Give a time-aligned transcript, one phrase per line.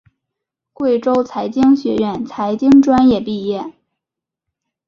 [0.73, 3.71] 贵州财经学院财政专业毕业。